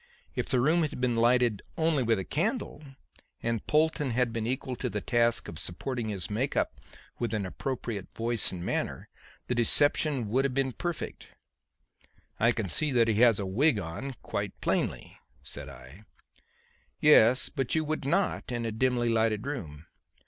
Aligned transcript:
If 0.33 0.47
the 0.49 0.59
room 0.59 0.81
had 0.81 0.99
been 0.99 1.15
lighted 1.15 1.61
only 1.77 2.01
with 2.01 2.17
a 2.17 2.23
candle, 2.25 2.81
and 3.43 3.67
Polton 3.67 4.09
had 4.09 4.33
been 4.33 4.47
equal 4.47 4.75
to 4.77 4.89
the 4.89 4.99
task 4.99 5.47
of 5.47 5.59
supporting 5.59 6.09
his 6.09 6.27
make 6.27 6.57
up 6.57 6.81
with 7.19 7.35
an 7.35 7.45
appropriate 7.45 8.07
voice 8.15 8.51
and 8.51 8.65
manner, 8.65 9.09
the 9.45 9.53
deception 9.53 10.27
would 10.29 10.43
have 10.43 10.55
been 10.55 10.71
perfect." 10.71 11.27
"I 12.39 12.51
can 12.51 12.67
see 12.67 12.89
that 12.93 13.09
he 13.09 13.21
has 13.21 13.39
a 13.39 13.45
wig 13.45 13.77
on, 13.77 14.15
quite 14.23 14.59
plainly," 14.59 15.19
said 15.43 15.69
I. 15.69 16.05
"Yes; 16.99 17.49
but 17.49 17.75
you 17.75 17.85
would 17.85 18.03
not 18.03 18.51
in 18.51 18.65
a 18.65 18.71
dimly 18.71 19.09
lighted 19.09 19.45
room. 19.45 19.85